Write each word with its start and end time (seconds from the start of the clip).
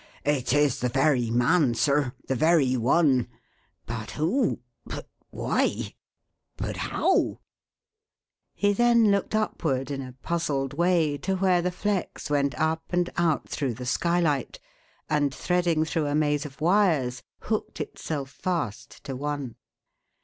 "It 0.25 0.51
is 0.51 0.79
the 0.79 0.89
very 0.89 1.29
man, 1.29 1.75
sir, 1.75 2.13
the 2.27 2.33
very 2.33 2.75
one! 2.75 3.27
But 3.85 4.09
who 4.09 4.61
but 4.83 5.07
why 5.29 5.93
but 6.57 6.75
how?" 6.75 7.37
He 8.55 8.73
then 8.73 9.11
looked 9.11 9.35
upward 9.35 9.91
in 9.91 10.01
a 10.01 10.13
puzzled 10.23 10.73
way 10.73 11.19
to 11.19 11.35
where 11.35 11.61
the 11.61 11.69
flex 11.69 12.31
went 12.31 12.59
up 12.59 12.81
and 12.89 13.11
out 13.15 13.47
through 13.47 13.75
the 13.75 13.85
skylight 13.85 14.59
and, 15.07 15.31
threading 15.35 15.85
through 15.85 16.07
a 16.07 16.15
maze 16.15 16.47
of 16.47 16.59
wires, 16.61 17.21
hooked 17.41 17.79
itself 17.79 18.31
fast 18.31 19.03
to 19.03 19.15
one. 19.15 19.53